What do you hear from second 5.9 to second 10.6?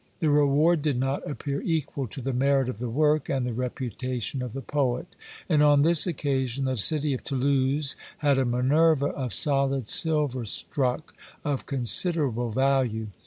occasion the city of Toulouse had a Minerva of solid silver